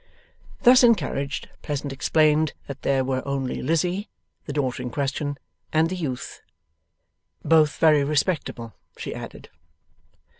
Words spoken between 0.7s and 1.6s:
encouraged,